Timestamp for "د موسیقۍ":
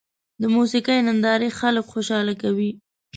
0.41-0.99